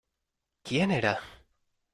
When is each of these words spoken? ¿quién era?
¿quién 0.65 0.89
era? 0.99 1.15